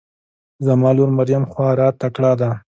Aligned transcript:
زما 0.65 0.89
لور 0.97 1.09
مريم 1.17 1.43
خواره 1.51 1.87
تکړه 2.01 2.31
ده 2.39 2.49